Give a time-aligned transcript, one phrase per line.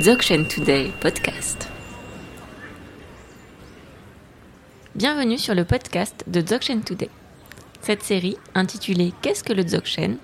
[0.00, 1.68] Dzogchen Today podcast.
[4.96, 7.08] Bienvenue sur le podcast de Dzogchen Today.
[7.80, 10.16] Cette série, intitulée Qu'est-ce que le Dzogchen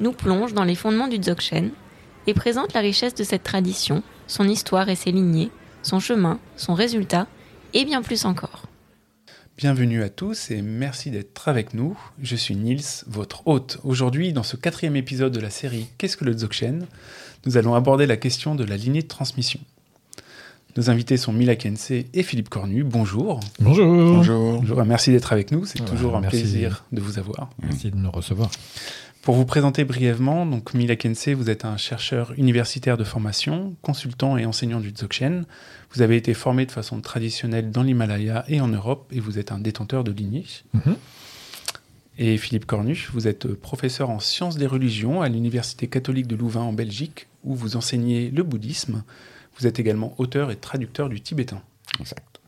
[0.00, 1.70] nous plonge dans les fondements du Dzogchen
[2.26, 5.52] et présente la richesse de cette tradition, son histoire et ses lignées,
[5.84, 7.28] son chemin, son résultat
[7.74, 8.66] et bien plus encore.
[9.56, 11.96] Bienvenue à tous et merci d'être avec nous.
[12.20, 13.78] Je suis Nils, votre hôte.
[13.84, 16.88] Aujourd'hui, dans ce quatrième épisode de la série Qu'est-ce que le Dzogchen
[17.46, 19.60] nous allons aborder la question de la lignée de transmission.
[20.76, 22.82] Nos invités sont Mila Kense et Philippe Cornu.
[22.82, 23.40] Bonjour.
[23.60, 23.86] Bonjour.
[23.86, 24.60] Bonjour.
[24.60, 24.84] Bonjour.
[24.86, 25.66] Merci d'être avec nous.
[25.66, 27.50] C'est toujours un plaisir de vous avoir.
[27.62, 28.50] Merci de nous recevoir.
[29.20, 34.36] Pour vous présenter brièvement, donc Mila Kense, vous êtes un chercheur universitaire de formation, consultant
[34.36, 35.44] et enseignant du Dzogchen.
[35.94, 39.52] Vous avez été formé de façon traditionnelle dans l'Himalaya et en Europe et vous êtes
[39.52, 40.46] un détenteur de lignée.
[40.72, 40.96] Mhm.
[42.18, 46.60] Et Philippe Cornu, vous êtes professeur en sciences des religions à l'Université catholique de Louvain
[46.60, 49.02] en Belgique, où vous enseignez le bouddhisme.
[49.58, 51.62] Vous êtes également auteur et traducteur du tibétain.
[52.00, 52.40] Exact.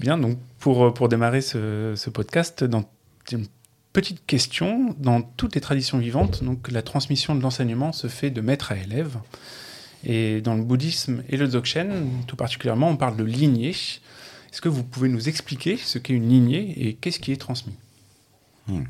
[0.00, 2.84] Bien, donc pour, pour démarrer ce, ce podcast, dans
[3.30, 3.46] une
[3.92, 8.40] petite question, dans toutes les traditions vivantes, donc la transmission de l'enseignement se fait de
[8.40, 9.18] maître à élève.
[10.04, 13.70] Et dans le bouddhisme et le dzogchen, tout particulièrement, on parle de lignée.
[13.70, 17.74] Est-ce que vous pouvez nous expliquer ce qu'est une lignée et qu'est-ce qui est transmis?
[18.68, 18.84] Hmm.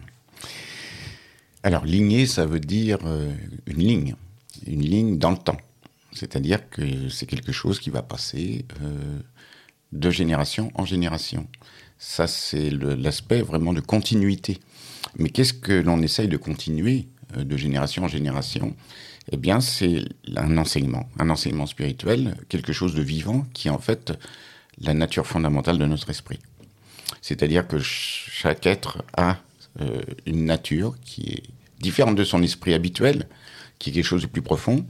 [1.62, 3.32] Alors, lignée, ça veut dire euh,
[3.66, 4.14] une ligne,
[4.66, 5.56] une ligne dans le temps.
[6.12, 9.18] C'est-à-dire que c'est quelque chose qui va passer euh,
[9.92, 11.46] de génération en génération.
[11.98, 14.58] Ça, c'est l'aspect vraiment de continuité.
[15.16, 18.76] Mais qu'est-ce que l'on essaye de continuer euh, de génération en génération?
[19.30, 20.04] Eh bien, c'est
[20.36, 24.12] un enseignement, un enseignement spirituel, quelque chose de vivant qui est en fait
[24.80, 26.38] la nature fondamentale de notre esprit.
[27.20, 29.38] C'est-à-dire que chaque être a
[29.80, 31.42] euh, une nature qui est
[31.80, 33.28] différente de son esprit habituel,
[33.78, 34.84] qui est quelque chose de plus profond.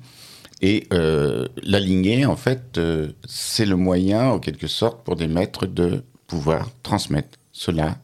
[0.60, 2.80] Et euh, la lignée, en fait,
[3.26, 7.98] c'est le moyen, en quelque sorte, pour des maîtres de pouvoir transmettre cela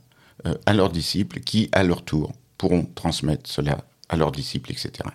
[0.47, 3.78] euh, à leurs disciples qui, à leur tour, pourront transmettre cela
[4.09, 5.09] à leurs disciples, etc.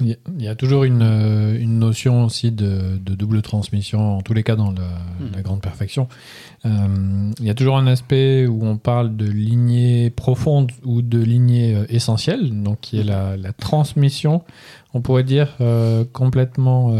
[0.00, 4.42] Il y a toujours une, euh, une notion aussi de, double transmission, en tous les
[4.42, 4.82] cas dans la,
[5.20, 5.42] hmm.
[5.42, 6.08] grande perfection.
[6.64, 6.70] Euh,
[7.38, 11.76] il y a toujours un aspect où on parle de lignée profonde ou de lignée
[11.88, 14.42] essentielle, donc qui est la, la transmission,
[14.94, 15.56] on pourrait dire,
[16.12, 16.94] complètement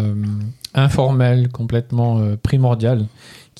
[0.74, 3.06] informelle, complètement primordiale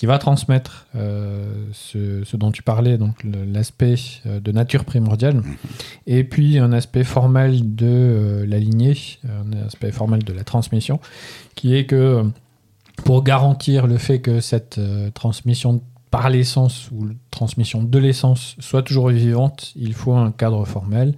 [0.03, 3.95] qui va transmettre euh, ce, dont tu parlais, donc l'aspect
[4.27, 5.57] euh, de nature primordiale, mhm.
[6.09, 10.99] et puis un aspect formel de euh, la lignée, un aspect formel de la transmission,
[11.55, 12.25] qui est que
[13.05, 14.81] pour garantir le fait que cette
[15.15, 15.81] transmission
[16.12, 21.15] par l'essence ou transmission de l'essence soit toujours vivante, il faut un cadre formel.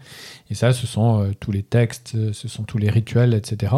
[0.51, 3.75] Et ça, ce sont euh, tous les textes, ce sont tous les rituels, etc.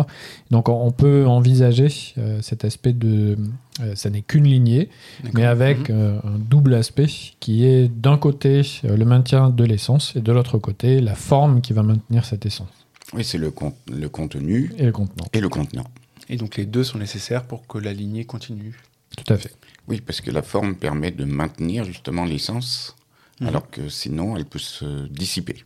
[0.50, 1.88] Donc on, peut envisager
[2.18, 3.38] euh, cet aspect de...
[3.80, 4.90] Euh, ça n'est qu'une lignée,
[5.32, 6.20] mais avec mhm.
[6.22, 7.08] un double aspect
[7.40, 11.72] qui est d'un côté le maintien de l'essence et de l'autre côté la forme qui
[11.72, 12.68] va maintenir cette essence.
[13.14, 13.54] Oui, c'est le,
[13.90, 15.24] le contenu et le contenant.
[15.32, 15.86] Et le contenant.
[16.28, 18.76] Et donc les deux sont nécessaires pour que la lignée continue?
[19.16, 19.54] Tout à fait.
[19.88, 22.96] Oui, parce que la forme permet de maintenir justement l'essence,
[23.40, 23.48] mhm.
[23.48, 25.64] alors que sinon elle peut se dissiper.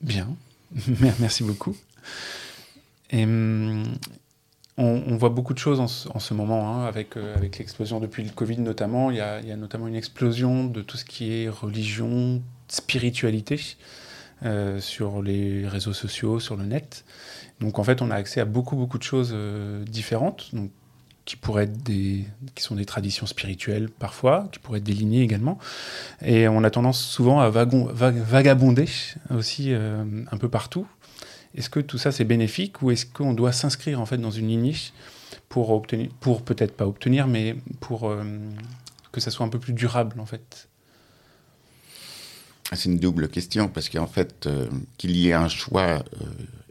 [0.00, 0.28] Bien,
[1.20, 1.76] merci beaucoup.
[3.10, 3.84] Et, hum,
[4.78, 8.30] on, voit beaucoup de choses en ce, moment, hein, avec, euh, avec l'explosion depuis le
[8.30, 9.10] Covid notamment.
[9.10, 13.60] Il y, a, notamment une explosion de tout ce qui est religion, spiritualité
[14.44, 17.04] euh, sur les réseaux sociaux, sur le net.
[17.58, 20.54] Donc en fait, on a accès à beaucoup, beaucoup de choses euh, différentes.
[20.54, 20.70] Donc
[21.28, 22.24] qui pourraient être des,
[22.54, 25.58] qui sont des traditions spirituelles parfois, qui pourraient être délignées également.
[26.22, 28.86] Et on a tendance souvent à vagabonder
[29.28, 30.86] aussi euh, un peu partout.
[31.54, 34.48] Est-ce que tout ça c'est bénéfique ou est-ce qu'on doit s'inscrire en fait dans une
[34.48, 34.74] lignée
[35.50, 38.24] pour obtenir, pour peut-être pas obtenir, mais pour euh,
[39.12, 40.70] que ça soit un peu plus durable en fait?
[42.72, 44.66] C'est une double question parce qu'en fait euh,
[44.96, 46.02] qu'il y ait un choix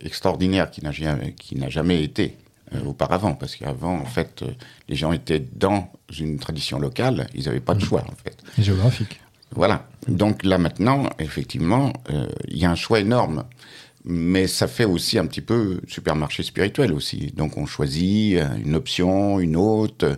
[0.02, 2.40] extraordinaire qui n'a jamais été
[2.74, 4.52] euh, auparavant, parce qu'avant, en fait, euh,
[4.90, 8.38] les gens étaient dans une tradition locale, ils n'avaient pas de choix, en fait.
[8.62, 9.22] Géographique.
[9.56, 9.88] Voilà.
[10.10, 13.46] Donc là, maintenant, effectivement, euh, il y a un choix énorme.
[14.04, 17.34] Mais ça fait aussi un petit peu supermarché spirituel aussi.
[17.36, 20.16] Donc on choisit une option, une autre.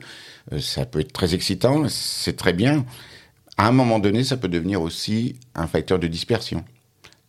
[0.60, 2.86] Ça peut être très excitant, c'est très bien.
[3.58, 6.64] À un moment donné, ça peut devenir aussi un facteur de dispersion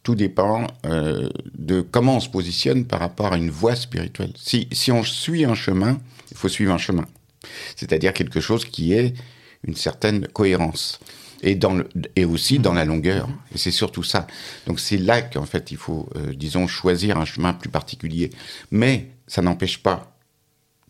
[0.02, 4.32] tout dépend euh, de comment on se positionne par rapport à une voie spirituelle.
[4.37, 5.99] Si, si on suit un chemin,
[6.31, 7.06] il faut suivre un chemin.
[7.76, 9.14] C'est-à-dire quelque chose qui est
[9.67, 11.00] une certaine cohérence.
[11.43, 13.29] et, dans le, et aussi dans la longueur.
[13.55, 14.26] Et c'est surtout ça.
[14.67, 18.31] Donc c'est là qu'en fait il faut, euh, disons, choisir un chemin plus particulier.
[18.70, 20.19] Mais ça n'empêche pas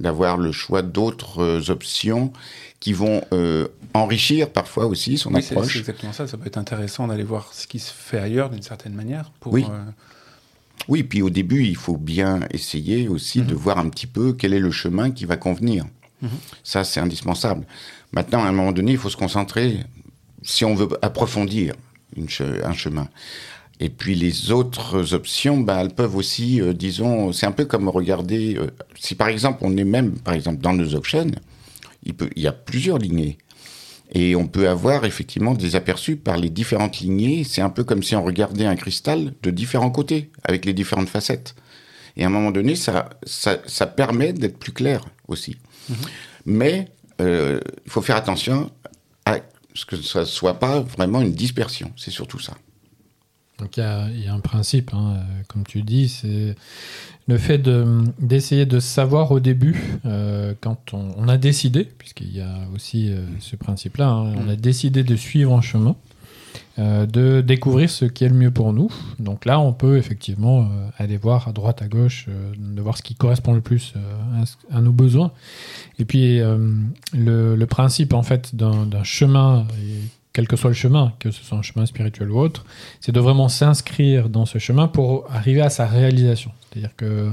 [0.01, 2.33] d'avoir le choix d'autres euh, options
[2.81, 5.75] qui vont euh, enrichir parfois aussi son Oui, approche.
[5.75, 6.27] c'est exactement ça.
[6.27, 9.31] Ça peut être intéressant d'aller voir ce qui se fait ailleurs d'une certaine manière.
[9.41, 9.65] Pour, Oui.
[9.71, 9.85] euh,
[10.89, 14.55] Oui, puis au début, il faut bien essayer aussi de voir un petit peu quel
[14.55, 15.85] est le chemin qui va convenir.
[16.65, 17.67] Ça, c'est indispensable.
[18.13, 19.79] Maintenant, à un moment donné, il faut se concentrer
[20.43, 21.75] si on veut approfondir
[22.17, 23.09] une che- un chemin.
[23.81, 27.89] Et puis les autres options, bah, elles peuvent aussi, euh, disons, c'est un peu comme
[27.89, 31.35] regarder, euh, si par exemple on est même, par exemple, dans le Dzogchen,
[32.05, 33.39] il, peut, il y a plusieurs lignées.
[34.13, 37.45] Et on peut avoir effectivement des aperçus par les différentes lignées.
[37.45, 41.09] C'est un peu comme si on regardait un cristal de différents côtés, avec les différentes
[41.09, 41.55] facettes.
[42.17, 45.57] Et à un moment donné, ça, ça, ça permet d'être plus clair aussi.
[46.45, 46.89] Mais
[47.21, 48.71] euh, il faut faire attention
[49.27, 49.39] à
[49.75, 51.93] ce que ça ne soit pas vraiment une dispersion.
[51.97, 52.55] C'est surtout ça.
[53.61, 56.55] Donc il y a, il y a un principe, hein, euh, comme tu dis, c'est
[57.29, 59.77] le fait de- d'essayer de, savoir au début,
[60.07, 64.49] euh, quand on, on a décidé, puisqu'il y a aussi euh, ce principe-là, hein, on
[64.49, 65.95] a décidé de suivre un chemin,
[66.79, 68.91] euh, de découvrir ce qui est le mieux pour nous.
[69.19, 70.69] Donc là, on peut effectivement
[70.99, 72.27] aller voir à droite, à gauche,
[72.57, 73.95] de voir ce qui correspond le plus
[74.73, 75.33] à nos besoins.
[75.99, 79.67] Et puis le, le principe en fait d'un chemin,
[80.33, 82.65] quel que soit le chemin, que ce soit un chemin spirituel ou autre,
[83.01, 86.53] c'est de vraiment s'inscrire dans ce chemin pour arriver à sa réalisation.
[86.71, 87.31] C'est-à-dire que euh,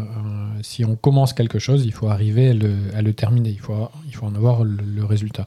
[0.64, 3.76] si on commence quelque chose, il faut arriver à le, à le terminer, il faut,
[4.08, 5.46] il faut en avoir le, le résultat.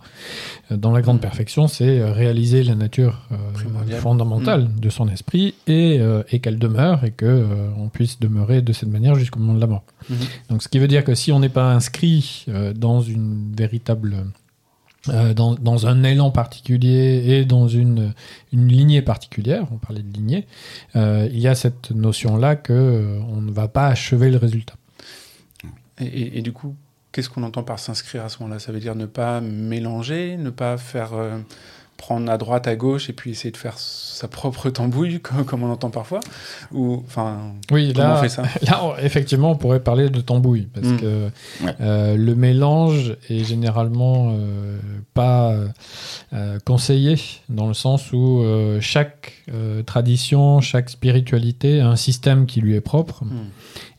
[0.70, 3.36] Euh, Dans la grande perfection, c'est euh, réaliser la nature euh,
[3.98, 8.62] fondamentale de son esprit et, euh, et qu'elle demeure et que euh, on puisse demeurer
[8.62, 9.82] de cette manière jusqu'au moment de la mort.
[10.08, 10.16] Mhm.
[10.50, 12.46] Donc, ce qui veut dire que si on n'est pas inscrit
[12.76, 14.14] dans une véritable
[15.08, 18.12] euh, dans, un élan particulier et dans une,
[18.52, 20.46] une lignée particulière, on parlait de lignée,
[20.94, 24.74] euh, il y a cette notion-là que euh, on ne va pas achever le résultat.
[26.02, 26.76] Et du coup,
[27.12, 28.58] qu'est-ce qu'on entend par s'inscrire à ce moment-là?
[28.58, 31.38] Ça veut dire ne pas mélanger, ne pas faire euh,
[32.00, 35.62] prendre à droite, à gauche, et puis essayer de faire sa propre tambouille, comme, comme
[35.62, 36.20] on entend parfois
[36.72, 40.20] Ou, enfin, Oui, comment là, on fait ça là, on- effectivement, on pourrait parler de
[40.20, 40.96] tambouille, parce Mm.
[40.98, 41.28] que
[41.64, 41.74] Ouais.
[41.80, 44.78] euh, le mélange est généralement euh,
[45.14, 45.52] pas
[46.32, 47.16] euh, conseillé,
[47.48, 52.74] dans le sens où euh, chaque euh, tradition, chaque spiritualité a un système qui lui
[52.74, 53.48] est propre, Hmm.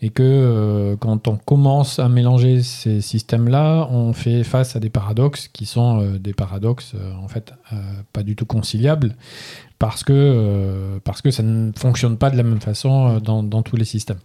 [0.01, 4.89] Et que euh, quand on commence à mélanger ces systèmes-là, on fait face à des
[4.89, 7.53] paradoxes qui sont euh, des paradoxes, euh, en fait,
[8.11, 9.15] pas du tout conciliables,
[9.77, 13.75] parce que, parce que ça ne fonctionne pas de la même façon dans, dans tous
[13.77, 14.19] les systèmes.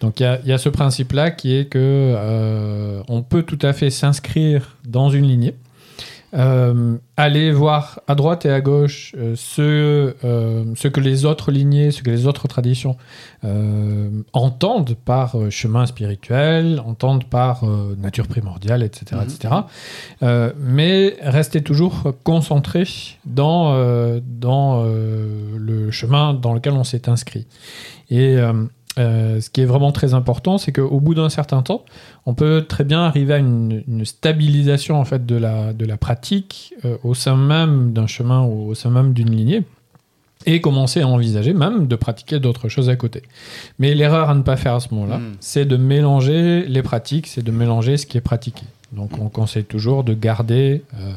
[0.00, 3.90] Donc il y y a ce principe-là qui est que on peut tout à fait
[3.90, 5.54] s'inscrire dans une lignée,
[6.34, 11.50] euh, aller voir à droite et à gauche euh, ce, euh, ce que les autres
[11.50, 12.96] lignées, ce que les autres traditions
[13.44, 17.64] euh, entendent par chemin spirituel, entendent par
[17.96, 19.06] nature primordiale, etc.
[19.12, 19.22] Mhm.
[19.22, 19.54] etc.
[20.22, 22.84] Euh, mais rester toujours concentré
[23.24, 27.46] dans, dans le chemin dans lequel on s'est inscrit.
[28.10, 28.38] Et
[28.98, 31.84] euh, ce qui est vraiment très important, c'est qu'au bout d'un certain temps,
[32.26, 35.96] on peut très bien arriver à une, une stabilisation en fait de la, de la
[35.96, 39.62] pratique euh, au sein même d'un chemin ou au sein même d'une lignée
[40.46, 43.22] et commencer à envisager même de pratiquer d'autres choses à côté.
[43.78, 45.36] Mais l'erreur à ne pas faire à ce moment-là, Mm.
[45.40, 48.62] c'est de mélanger les pratiques, c'est de mélanger ce qui est pratiqué.
[48.92, 51.12] Donc on conseille toujours de garder euh,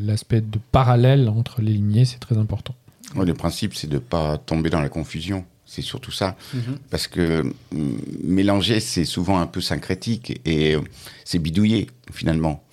[0.00, 2.74] l'aspect de parallèle entre les lignées, c'est très important.
[3.14, 5.44] Ouais, le principe, c'est de ne pas tomber dans la confusion.
[5.70, 6.34] C'est surtout ça.
[6.54, 6.78] Mhm.
[6.90, 10.80] Parce que hum, mélanger, c'est souvent un peu syncrétique et euh,
[11.26, 12.64] c'est bidouillé, finalement.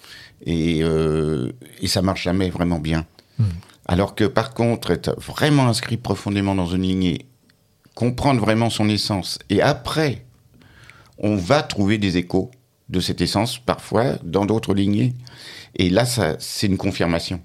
[0.45, 3.05] Et, euh, et ça marche jamais vraiment bien.
[3.37, 3.47] Mhm.
[3.85, 7.25] Alors que par contre, être vraiment inscrit profondément dans une lignée,
[7.95, 10.25] comprendre vraiment son essence, et après,
[11.17, 12.49] on va trouver des échos
[12.87, 15.13] de cette essence, parfois, dans d'autres lignées.
[15.75, 17.41] Et là, ça, c'est une confirmation.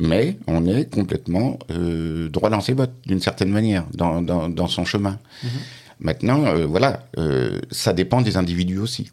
[0.00, 4.66] Mais on est complètement euh, droit dans ses bottes, d'une certaine manière, dans, dans, dans
[4.66, 5.18] son chemin.
[6.00, 9.10] Maintenant, euh, voilà, euh, ça dépend des individus aussi.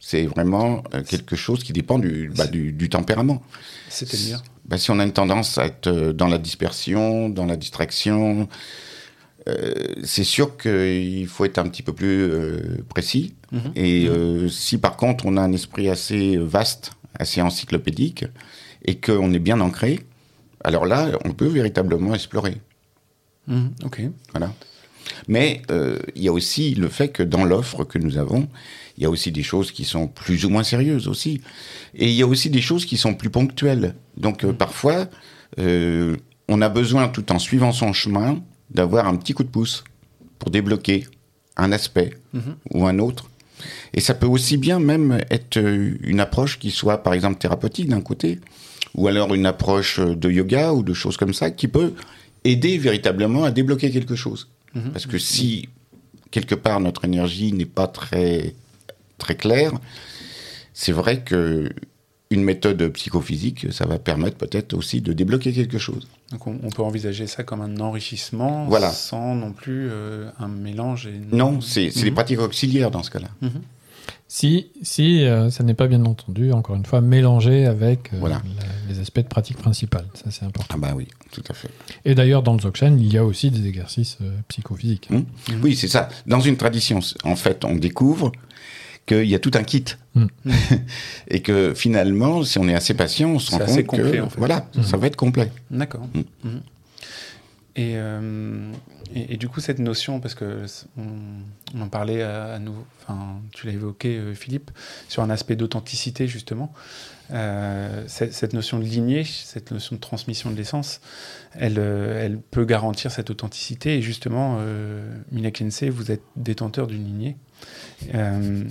[0.00, 3.42] C'est vraiment quelque chose qui dépend du, bah, du, du tempérament.
[3.88, 8.48] C'est-à-dire Bah, si on a une tendance à être dans la dispersion, dans la distraction,
[10.04, 12.30] c'est sûr qu'il faut être un petit peu plus
[12.88, 13.34] précis.
[13.52, 13.72] Mhm.
[13.74, 14.08] Et
[14.48, 18.26] si par contre on a un esprit assez vaste, assez encyclopédique,
[18.86, 20.00] et qu'on est bien ancré,
[20.64, 22.56] alors là, on peut véritablement explorer.
[23.46, 24.00] Mhm, Ok.
[24.32, 24.52] Voilà.
[25.28, 28.48] Mais euh, il y a aussi le fait que dans l'offre que nous avons,
[28.96, 31.40] il y a aussi des choses qui sont plus ou moins sérieuses aussi.
[31.94, 33.94] Et il y a aussi des choses qui sont plus ponctuelles.
[34.16, 35.08] Donc euh, parfois,
[35.60, 36.16] euh,
[36.48, 39.84] on a besoin, tout en suivant son chemin, d'avoir un petit coup de pouce
[40.38, 41.06] pour débloquer
[41.56, 42.10] un aspect
[42.70, 43.30] ou un autre.
[43.94, 48.02] Et ça peut aussi bien même être une approche qui soit, par exemple, thérapeutique d'un
[48.02, 48.40] côté,
[48.96, 51.92] ou alors une approche de yoga ou de choses comme ça, qui peut
[52.44, 54.48] aider véritablement à débloquer quelque chose.
[54.92, 55.68] Parce que si,
[56.30, 58.54] quelque part, notre énergie n'est pas très,
[59.16, 59.72] très claire,
[60.74, 61.70] c'est vrai que
[62.30, 66.08] une méthode psychophysique, ça va permettre peut-être aussi de débloquer quelque chose.
[66.32, 68.90] Donc on, on peut envisager ça comme un enrichissement Voilà.
[68.90, 71.06] sans non plus euh, un mélange.
[71.06, 71.14] Et...
[71.34, 72.14] Non, c'est des Mhm.
[72.14, 73.28] pratiques auxiliaires dans ce cas-là.
[73.42, 73.62] Mhm.
[74.28, 78.42] Si, si euh, ça n'est pas bien entendu, encore une fois, mélangé avec euh, Voilà.
[78.88, 80.06] Les aspects de pratique principale.
[80.14, 80.74] Ça, c'est important.
[80.76, 81.70] Ah bah oui, tout à fait.
[82.04, 85.08] Et d'ailleurs, dans le Dzogchen, il y a aussi des exercices euh, psychophysiques.
[85.10, 85.24] Hmm.
[85.62, 86.08] Oui, c'est ça.
[86.26, 88.32] Dans une tradition, en fait, on découvre
[89.06, 89.84] qu'il y a tout un kit.
[90.14, 90.26] Mm.
[91.28, 94.28] Et que finalement, si on est assez patient, on se rend compte que complet, en
[94.28, 94.38] fait.
[94.38, 95.50] voilà, ça va être complet.
[95.70, 96.06] D'accord.
[97.76, 98.72] Et, euh,
[99.14, 100.64] et, du coup, cette notion, parce que
[100.96, 102.58] on, en parlait à, à
[103.02, 104.70] enfin, tu l'as évoqué, euh, Philippe,
[105.08, 106.72] sur un aspect d'authenticité, justement.
[107.32, 111.00] Euh, cette, notion de lignée, cette notion de transmission de l'essence,
[111.54, 113.98] elle, euh, elle peut garantir cette authenticité.
[113.98, 117.36] Et justement, euh, Mina Kensei, vous êtes détenteur d'une lignée.
[118.14, 118.64] Euh,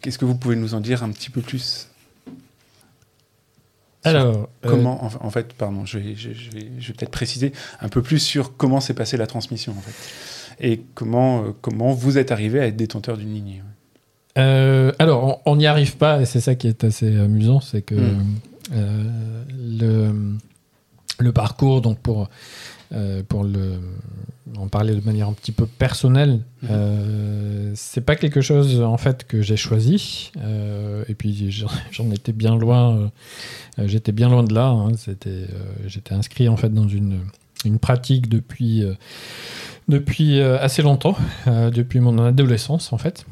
[0.00, 1.88] Qu'est-ce que vous pouvez nous en dire un petit peu plus?
[4.04, 7.10] Alors, euh, Comment, en, en fait, pardon, je vais, je, je vais, je vais peut-être
[7.10, 9.94] préciser un peu plus sur comment s'est passée la transmission, en fait.
[10.60, 13.62] Et comment, euh, comment vous êtes arrivé à être détenteur d'une lignée.
[13.62, 14.42] ouais.
[14.42, 17.94] Euh, alors, on n'y arrive pas, et c'est ça qui est assez amusant, c'est que
[17.94, 18.24] Mm.
[18.74, 20.14] euh, le,
[21.18, 22.28] le parcours, donc pour,
[23.28, 23.78] pour le,
[24.58, 26.68] en parler de manière un petit peu personnelle, Mhm.
[26.70, 32.32] euh, c'est pas quelque chose en fait que j'ai choisi, euh, et puis j'en étais
[32.32, 33.10] bien loin,
[33.78, 34.66] euh, j'étais bien loin de là.
[34.66, 34.90] hein.
[34.96, 35.46] C'était, euh,
[35.86, 37.20] j'étais inscrit en fait dans une,
[37.64, 38.94] une pratique depuis, euh,
[39.88, 43.24] depuis euh, assez longtemps, euh, depuis mon adolescence en fait.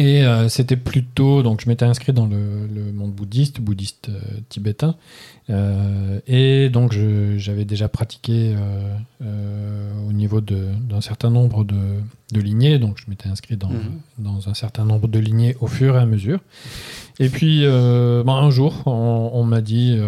[0.00, 4.18] Et euh, c'était plutôt, donc je m'étais inscrit dans le, le monde bouddhiste, bouddhiste euh,
[4.48, 4.94] tibétain,
[5.50, 6.92] Euh, et donc
[7.36, 8.54] j'avais déjà pratiqué
[10.08, 11.82] au niveau d'un certain nombre de,
[12.32, 14.00] de lignées, donc je m'étais inscrit dans, Mhm.
[14.18, 16.38] dans un certain nombre de lignées au fur et à mesure.
[17.18, 17.62] Et puis
[18.26, 19.98] ben, un jour, on, on m'a dit,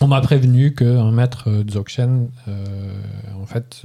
[0.00, 2.28] on m'a prévenu qu'un maître Dzogchen
[3.42, 3.82] en fait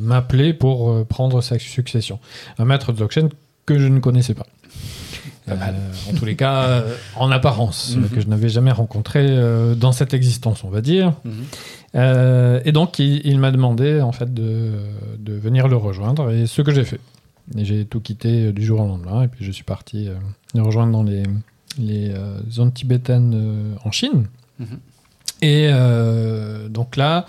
[0.00, 2.20] m'appelait pour prendre sa succession.
[2.58, 3.28] Un maître Dzogchen
[3.66, 4.46] que je ne connaissais pas.
[5.48, 5.54] Euh,
[6.10, 8.08] en tous les cas, euh, en apparence, Mhm.
[8.08, 11.12] que je n'avais jamais rencontré euh, dans cette existence, on va dire.
[11.24, 12.60] Mhm.
[12.64, 14.72] Et donc, il, il m'a demandé en fait de,
[15.18, 17.00] de venir le rejoindre, et ce que j'ai fait.
[17.56, 20.08] J'ai tout quitté du jour au lendemain, et puis je suis parti
[20.54, 21.22] le rejoindre dans les,
[21.78, 22.12] les
[22.50, 24.26] zones tibétaines en Chine.
[24.58, 24.66] Mhm.
[25.42, 25.70] Et
[26.68, 27.24] donc là,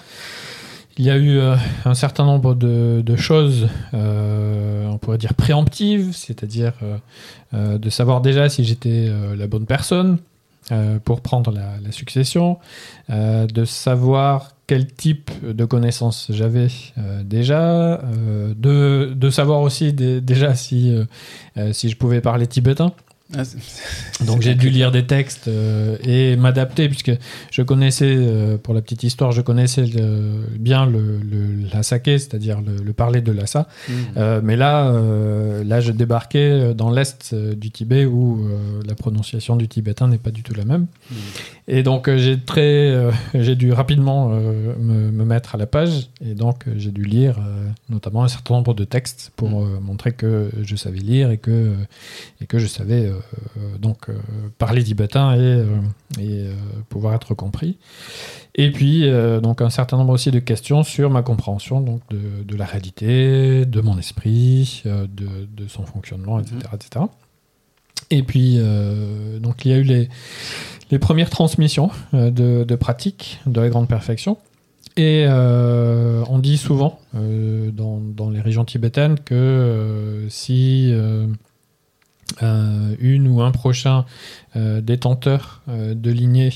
[0.98, 6.12] il y a eu euh, un certain nombre de, choses, euh, on pourrait dire préemptives,
[6.14, 6.74] c'est-à-dire
[7.54, 10.18] euh, de savoir déjà si j'étais la bonne personne
[11.06, 12.58] pour prendre la, succession,
[13.10, 16.68] de savoir quel type de connaissances j'avais
[17.24, 18.02] déjà,
[18.58, 20.94] de, savoir aussi dé- déjà si
[21.56, 22.92] je pouvais parler tibétain.
[23.36, 23.44] Ah,
[24.26, 27.12] Donc j'ai dû lire des textes euh, et m'adapter puisque
[27.52, 32.06] je connaissais, euh, pour la petite histoire, je connaissais le- bien le, le la sake,
[32.06, 33.68] c'est-à-dire le, le parler de l'assa.
[33.90, 33.96] Mhm.
[34.16, 34.92] Euh, mais là,
[35.64, 38.48] là, je débarquais dans l'est du Tibet où
[38.88, 40.88] la prononciation du tibétain n'est pas du tout la même.
[41.12, 41.18] Mhm.
[41.70, 42.96] Et donc j'ai très,
[43.34, 47.40] j'ai dû rapidement me, me mettre à la page et donc j'ai dû lire
[47.90, 51.74] notamment un certain nombre de textes pour euh, montrer que je savais lire et que
[52.42, 53.12] et que je savais
[53.80, 54.18] donc euh,
[54.58, 55.66] parler tibétain et, euh,
[56.20, 56.54] et euh,
[56.90, 57.78] pouvoir être compris.
[58.56, 62.44] Et puis euh, donc un certain nombre aussi de questions sur ma compréhension donc de,
[62.44, 67.06] de la réalité, de mon esprit, euh, de, de son fonctionnement, etc., etc.
[68.10, 70.10] Et puis euh, donc il y a eu les
[70.90, 74.38] les premières transmissions euh, de, de pratiques de la grande perfection.
[74.96, 81.28] Et euh, on dit souvent euh, dans, dans les régions tibétaines que euh, si euh,
[82.42, 84.06] une ou un prochain
[84.56, 86.54] euh, détenteur euh, de lignée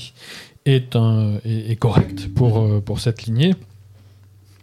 [0.66, 3.54] est, un, est, est correct pour, euh, pour cette lignée,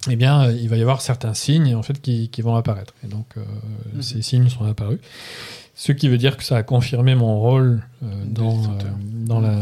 [0.10, 2.94] eh bien, euh, il va y avoir certains signes en fait, qui, qui vont apparaître.
[3.04, 3.42] Et donc, euh,
[3.96, 4.02] Mhm.
[4.02, 5.00] ces signes sont apparus.
[5.76, 8.68] Ce qui veut dire que ça a confirmé mon rôle euh, dans, euh,
[9.26, 9.58] dans, la,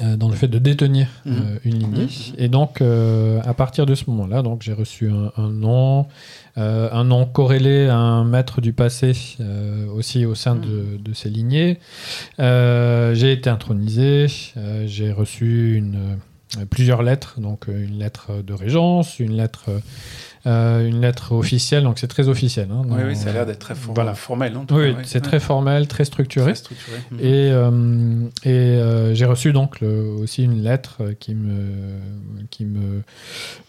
[0.00, 1.32] euh, dans le fait de détenir Mhm.
[1.36, 2.04] euh, une lignée.
[2.04, 2.34] Mhm.
[2.38, 6.06] Et donc, euh, à partir de ce moment-là, donc j'ai reçu un, un nom,
[6.58, 11.12] euh, un nom corrélé à un maître du passé euh, aussi au sein de, de
[11.12, 11.78] ces lignées.
[12.40, 14.26] Euh, j'ai été intronisé,
[14.86, 16.18] j'ai reçu une,
[16.70, 19.64] plusieurs lettres, donc euh, une lettre de régence, une lettre,
[20.46, 22.68] euh, une lettre officielle, donc c'est très officiel.
[22.70, 24.14] hein, Oui, dans- oui, ça a l'air d'être très for- Voilà.
[24.14, 24.56] formel.
[24.56, 24.96] En tout Oui, ouais.
[25.02, 25.20] c'est Ouais.
[25.22, 26.52] très formel, très structuré.
[26.52, 26.98] Très structuré.
[27.10, 27.18] Mhm.
[27.20, 31.98] Et, euh, et euh, j'ai reçu donc le- aussi une lettre euh, qui me,
[32.50, 33.02] qui me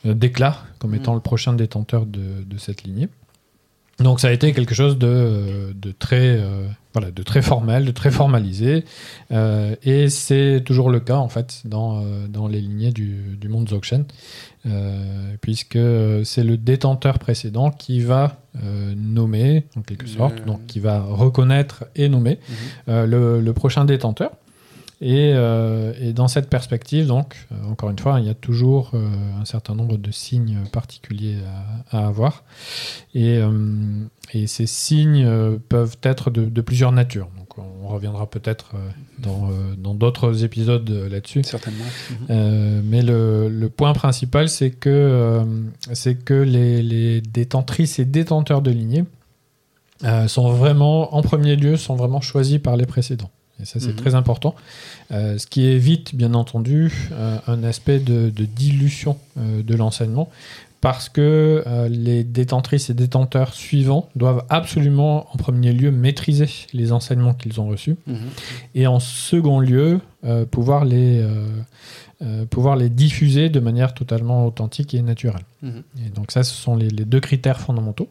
[0.05, 1.15] euh, déclare comme étant Mm.
[1.15, 3.09] le prochain détenteur de, de cette lignée.
[3.99, 7.83] Donc ça a été quelque chose de, euh, de, très, euh, voilà, de très formel,
[7.83, 8.85] de très formalisé.
[9.31, 13.49] Euh, et c'est toujours le cas en fait dans, euh, dans les lignées du, du
[13.49, 14.05] monde Dzogchen,
[14.67, 15.79] euh, puisque
[16.25, 18.37] c'est le détenteur précédent qui va
[18.95, 22.39] nommer, en quelque sorte, donc qui va reconnaître et nommer
[22.87, 23.05] Mhm.
[23.05, 24.31] le, le prochain détenteur.
[24.99, 28.91] Et, euh, et dans cette perspective, donc, euh, encore une fois, il y a toujours
[28.95, 29.07] euh,
[29.39, 31.37] un certain nombre de signes particuliers
[31.91, 32.43] à, à avoir.
[33.13, 33.39] Et,
[34.33, 35.27] et ces signes
[35.69, 37.29] peuvent être de, de plusieurs natures.
[37.37, 38.73] Donc, on reviendra peut-être
[39.19, 41.43] dans d'autres épisodes là-dessus.
[41.43, 41.85] Certainement.
[42.29, 45.43] Mais le, le point principal, c'est que,
[45.93, 49.05] c'est que les, les détentrices et détenteurs de lignée
[50.03, 53.31] euh, sont vraiment, en premier lieu, sont vraiment choisis par les précédents.
[53.61, 53.95] Et ça, c'est Mhm.
[53.95, 54.53] très important.
[55.11, 60.29] Euh, ce qui évite, bien entendu, euh, un aspect de, de dilution euh, de l'enseignement.
[60.79, 67.33] Parce que les détentrices et détenteurs suivants doivent absolument, en premier lieu, maîtriser les enseignements
[67.33, 68.15] qu'ils ont reçus Mhm.
[68.75, 69.99] et en second lieu,
[70.51, 71.25] pouvoir, les,
[72.51, 75.41] pouvoir les diffuser de manière totalement authentique et naturelle.
[75.63, 75.83] Mhm.
[76.05, 78.07] Et donc ça, ce sont les, les deux critères fondamentaux.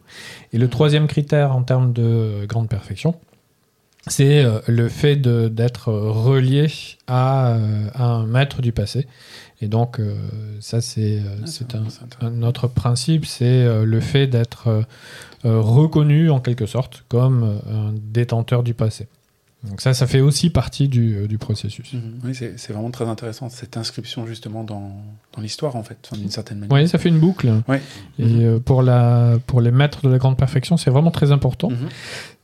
[0.51, 3.15] Et le troisième critère en termes de grande perfection,
[4.11, 6.67] c'est euh, le fait d'être euh, relié
[7.07, 9.07] à, euh, à un maître du passé.
[9.61, 9.99] Et donc
[10.59, 11.19] ça, c'est
[11.73, 14.85] Ah, un, autre principe, c'est le fait d'être
[15.43, 19.07] reconnu en quelque sorte comme un détenteur du passé.
[19.63, 21.93] Donc ça, ça fait aussi partie du, du processus.
[21.93, 22.19] Mhm.
[22.23, 24.91] Oui, c'est vraiment très intéressant, cette inscription justement dans,
[25.35, 26.75] dans l'histoire, en fait, d'une certaine manière.
[26.75, 27.51] Oui, ça fait une boucle.
[27.67, 27.81] Ouais.
[28.19, 31.71] Et pour, la, pour les maîtres de la grande perfection, c'est vraiment très important.
[31.71, 31.89] Mhm.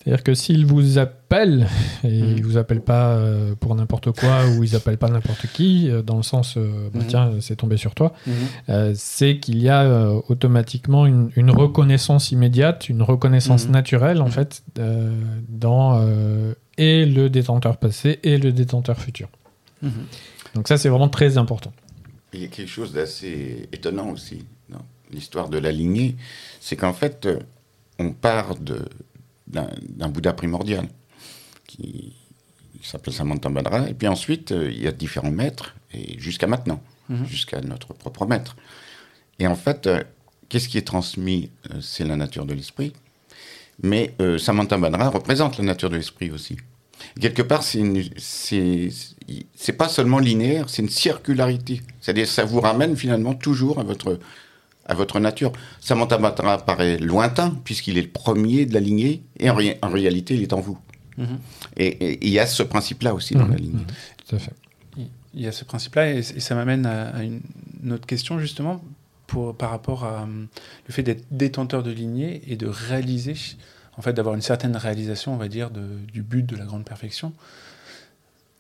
[0.04, 1.66] C'est-à-dire que s'ils vous appellent,
[2.04, 2.38] et Mhm.
[2.38, 6.02] ils vous appellent pas euh, pour n'importe quoi, ou ils appellent pas n'importe qui, euh,
[6.02, 7.08] dans le sens, euh, bah, Mhm.
[7.08, 8.14] tiens, c'est tombé sur toi,
[8.70, 14.28] euh, c'est qu'il y a euh, automatiquement une, une reconnaissance immédiate, une reconnaissance naturelle, en
[14.28, 15.10] fait, euh,
[15.48, 19.30] dans euh, et le détenteur passé et le détenteur futur.
[19.82, 19.92] Mhm.
[20.56, 21.72] Donc ça, c'est vraiment très important.
[22.34, 24.82] Il y a quelque chose d'assez étonnant aussi dans
[25.14, 26.16] l'histoire de la lignée,
[26.60, 27.28] c'est qu'en fait,
[28.00, 28.86] on part de-
[29.54, 30.88] d'un Bouddha primordial
[31.68, 32.14] qui,
[32.82, 36.82] qui s'appelle Samantabhadra, et puis ensuite, euh, il y a différents maîtres, et jusqu'à maintenant,
[37.10, 37.26] Mhm.
[37.26, 38.56] jusqu'à notre propre maître.
[39.40, 40.02] Et en fait, euh,
[40.50, 42.94] qu'est-ce qui est transmis Euh, C'est la nature de l'esprit,
[43.82, 46.58] mais euh, Samantabhadra représente la nature de l'esprit aussi.
[47.20, 48.90] Quelque part, c'est une- c'est
[49.56, 51.82] c'est pas seulement linéaire, c'est une circularité.
[52.02, 54.20] C'est-à-dire, ça vous ramène finalement toujours à votre
[54.86, 55.52] à votre nature.
[55.80, 60.36] Samantabhadra paraît lointain puisqu'il est le premier de la lignée et en, ré- en réalité,
[60.36, 60.78] il est en vous.
[61.18, 61.40] Mhm.
[61.78, 63.86] Et et il y a ce principe-là aussi dans la lignée.
[64.28, 64.54] Tout à fait.
[65.36, 67.42] Il y a ce principe-là, et, et ça m'amène à, à une,
[67.84, 68.84] une autre question, justement,
[69.26, 70.48] pour, par rapport à hum,
[70.88, 73.34] le fait d'être détenteur de lignée et de réaliser,
[73.98, 76.86] en fait, d'avoir une certaine réalisation, on va dire, de- du but de la grande
[76.86, 77.34] perfection.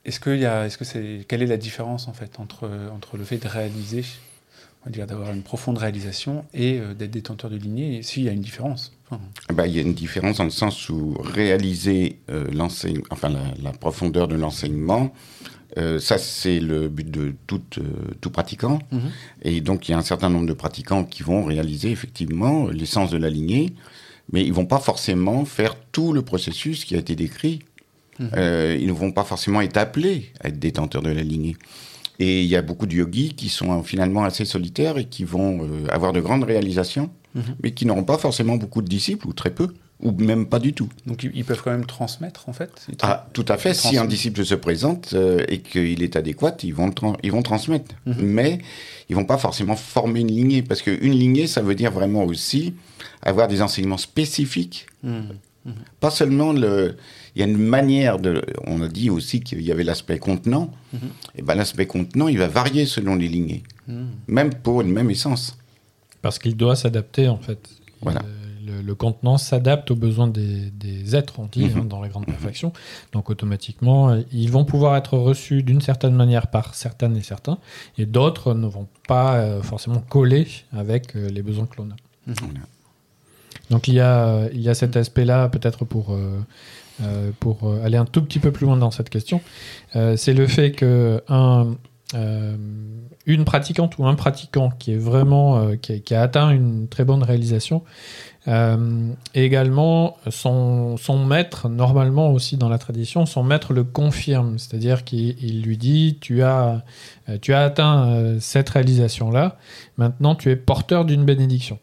[0.06, 3.18] Est-ce qu'il y a, est-ce que c'est, quelle est la différence, en fait, entre, entre
[3.18, 4.04] le fait de réaliser,
[4.84, 8.30] on va dire, d'avoir une profonde réalisation et euh, d'être détenteur de lignée, s'il y
[8.30, 11.16] a une différence Enfin, Ah bah, il y a une différence dans le sens où
[11.22, 12.48] réaliser euh,
[13.10, 15.14] enfin, la, la profondeur de l'enseignement,
[15.78, 17.84] euh, ça c'est le but de tout, euh,
[18.22, 18.80] tout pratiquant.
[18.92, 19.02] Mhm.
[19.44, 23.10] Et donc il y a un certain nombre de pratiquants qui vont réaliser effectivement l'essence
[23.10, 23.74] de la lignée,
[24.32, 27.60] mais ils vont pas forcément faire tout le processus qui a été décrit.
[28.20, 28.30] Mhm.
[28.80, 31.58] Ils ne vont pas forcément être appelés à être détenteurs de la lignée.
[32.20, 35.24] Et il y a beaucoup de yogis qui sont euh, finalement assez solitaires et qui
[35.24, 37.44] vont euh, avoir de grandes réalisations, Mhm.
[37.64, 40.74] mais qui n'auront pas forcément beaucoup de disciples, ou très peu, ou même pas du
[40.74, 40.88] tout.
[41.08, 42.70] Donc ils, peuvent quand même transmettre, en fait
[43.02, 43.74] Ah, tout à fait.
[43.74, 46.92] Si un disciple se présente euh, et qu'il est adéquat, ils vont,
[47.24, 47.96] ils vont transmettre.
[48.06, 48.16] Mhm.
[48.20, 48.60] Mais
[49.10, 52.76] ils vont pas forcément former une lignée, parce qu'une lignée, ça veut dire vraiment aussi
[53.24, 54.86] avoir des enseignements spécifiques.
[55.66, 55.74] Mhm.
[56.00, 56.98] Pas seulement le.
[57.36, 58.42] Il y a une manière de.
[58.68, 60.72] On a dit aussi qu'il y avait l'aspect contenant.
[60.94, 61.00] Mhm.
[61.36, 64.08] Et ben l'aspect contenant, il va varier selon les lignées, Mhm.
[64.28, 65.58] même pour une même essence.
[66.22, 67.70] Parce qu'il doit s'adapter, en fait.
[68.02, 68.22] Voilà.
[68.26, 72.08] Il, le, le contenant s'adapte aux besoins des, des êtres, on dit, hein, dans la
[72.08, 72.72] grande perfection.
[73.12, 77.58] Donc automatiquement, euh, ils vont pouvoir être reçus d'une certaine manière par certaines et certains,
[77.98, 81.96] et d'autres ne vont pas euh, forcément coller avec euh, les besoins que l'on a.
[82.28, 82.60] Voilà.
[83.74, 86.40] Donc il y a, il y a cet aspect-là, peut-être pour, euh,
[87.02, 89.42] euh, pour euh, aller un tout petit peu plus loin dans cette question.
[89.94, 91.76] C'est le fait que un,
[93.26, 97.82] une pratiquante ou un pratiquant qui est vraiment qui, a, atteint une très bonne réalisation,
[99.34, 105.36] également son, son maître, normalement aussi dans la tradition, son maître le confirme, c'est-à-dire qu'il
[105.44, 106.84] il lui dit tu as,
[107.42, 109.58] tu as atteint cette réalisation-là,
[109.98, 111.80] maintenant tu es porteur d'une bénédiction.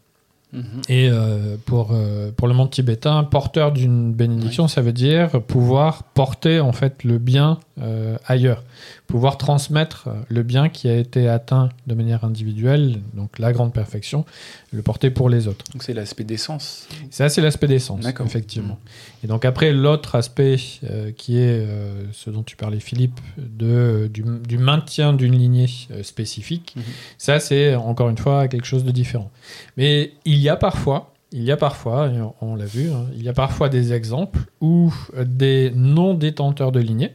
[0.53, 0.63] Mhm.
[0.89, 6.03] Et euh, pour, euh, pour le monde tibétain, porteur d'une bénédiction, ça veut dire pouvoir
[6.03, 8.63] porter en fait le bien euh, ailleurs,
[9.07, 14.25] pouvoir transmettre le bien qui a été atteint de manière individuelle, donc la grande perfection,
[14.73, 15.65] le porter pour les autres.
[15.73, 16.89] Donc c'est l'aspect d'essence.
[17.11, 18.79] Ça, c'est l'aspect d'essence, effectivement.
[19.23, 24.11] Et donc après, l'autre aspect euh, qui est euh, ce dont tu parlais, Philippe, de,
[24.13, 26.83] du, du maintien d'une lignée euh, spécifique, Mhm.
[27.19, 29.31] ça, c'est encore une fois quelque chose de différent.
[29.77, 33.29] Mais il y a parfois, il y a parfois, on, l'a vu, hein, il y
[33.29, 37.13] a parfois des exemples où euh, des non-détenteurs de lignée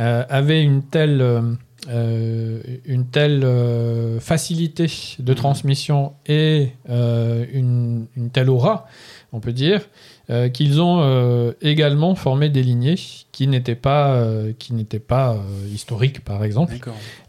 [0.00, 1.20] euh, avaient une telle...
[1.20, 1.42] euh,
[1.88, 3.42] euh, une telle
[4.20, 4.86] facilité
[5.18, 8.86] de transmission et une, une telle aura,
[9.32, 9.80] on peut dire,
[10.28, 12.96] euh, qu'ils ont euh, également formé des lignées
[13.32, 15.38] qui n'étaient pas, euh, qui n'étaient pas
[15.74, 16.74] historiques, par exemple.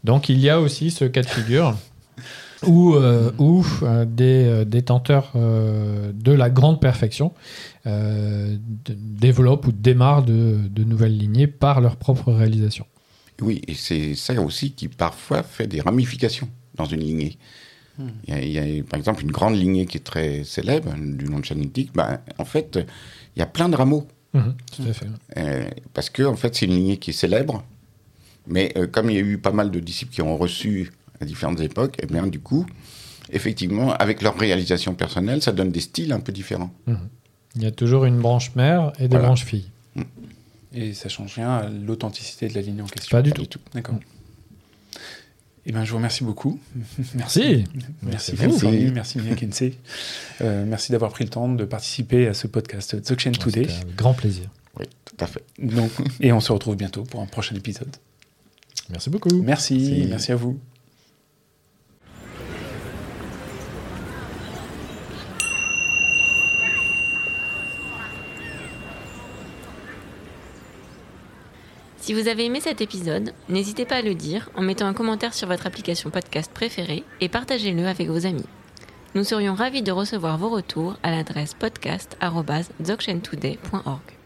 [0.04, 1.74] Donc il y a aussi ce cas de figure
[2.66, 7.32] où, euh, euh, des euh, détenteurs euh, de la grande perfection
[7.86, 12.86] euh, développent ou démarrent de, de nouvelles lignées par leur propre réalisation.
[13.40, 17.38] Oui, et c'est ça aussi qui parfois fait des ramifications dans une lignée.
[17.98, 18.08] Hmm.
[18.26, 20.94] Il, y a, il y a, par exemple une grande lignée qui est très célèbre
[20.96, 21.90] du nom de Chanétique.
[21.94, 22.78] Ben, en fait,
[23.36, 24.06] il y a plein de rameaux.
[24.34, 25.06] Mhm, tout à fait.
[25.36, 27.64] Euh, parce que en fait, c'est une lignée qui est célèbre.
[28.46, 30.90] Mais euh, comme il y a eu pas mal de disciples qui ont reçu
[31.22, 32.66] à différentes époques, et bien du coup,
[33.30, 36.70] effectivement, avec leur réalisation personnelle, ça donne des styles un peu différents.
[37.56, 39.26] Il y a toujours une branche mère et des Voilà.
[39.28, 39.68] branches filles.
[40.74, 43.16] Et ça change rien à l'authenticité de la ligne en question.
[43.16, 43.58] Pas du Pas tout.
[43.74, 43.96] D'accord.
[45.64, 46.58] Eh bien, je vous remercie beaucoup.
[47.14, 47.64] Merci.
[48.02, 48.60] Merci Merci.
[48.60, 49.78] Cornu, merci Mia Kensei.
[50.40, 53.68] Euh, merci d'avoir pris le temps de participer à ce podcast Dzogchen Today.
[53.68, 54.48] C'était un grand plaisir.
[54.80, 55.44] Oui, tout à fait.
[55.60, 57.94] Donc, et on se retrouve bientôt pour un prochain épisode.
[58.90, 59.28] Merci beaucoup.
[59.42, 60.06] Merci, Merci.
[60.08, 60.58] merci à vous.
[72.02, 75.34] Si vous avez aimé cet épisode, n'hésitez pas à le dire en mettant un commentaire
[75.34, 78.42] sur votre application podcast préférée et partagez-le avec vos amis.
[79.14, 84.21] Nous serions ravis de recevoir vos retours à l'adresse podcast.dzogchentoday.org.